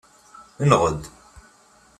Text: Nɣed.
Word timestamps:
Nɣed. 0.69 0.99